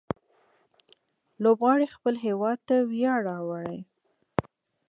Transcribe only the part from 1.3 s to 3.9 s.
لوبغاړي خپل هيواد ته ویاړ راوړي.